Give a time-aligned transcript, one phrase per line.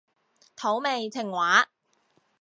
[0.55, 1.69] 土味情話